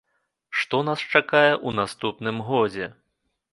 [0.61, 2.91] Што нас чакае ў наступным годзе?